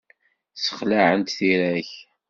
Ssexlaɛent 0.53 1.35
tira-k. 1.37 1.91